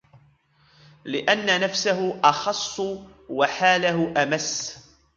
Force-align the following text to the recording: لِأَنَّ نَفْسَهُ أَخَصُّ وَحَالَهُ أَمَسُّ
لِأَنَّ 1.05 1.61
نَفْسَهُ 1.61 2.19
أَخَصُّ 2.23 2.81
وَحَالَهُ 3.29 4.13
أَمَسُّ 4.23 4.77